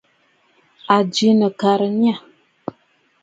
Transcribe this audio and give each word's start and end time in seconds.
À 0.95 0.97
jɨ 1.13 1.29
nɨ̀karə̀ 1.39 1.91
nâ. 2.01 2.13